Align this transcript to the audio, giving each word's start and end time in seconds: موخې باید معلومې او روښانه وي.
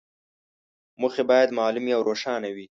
موخې 0.99 1.23
باید 1.31 1.55
معلومې 1.59 1.91
او 1.97 2.01
روښانه 2.09 2.49
وي. 2.55 2.65